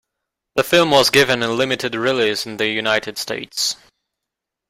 [0.55, 3.75] The film was given a limited release in the United States.